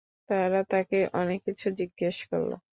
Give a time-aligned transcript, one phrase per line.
[0.29, 2.51] তারা তাকে অনেক কিছু জিজ্ঞেস করল।